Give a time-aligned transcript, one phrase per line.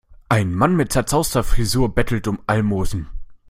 [0.29, 3.07] Ein Mann mit zerzauster Frisur bettelt um Almosen.